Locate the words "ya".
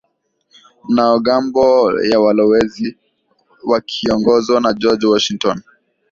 2.03-2.19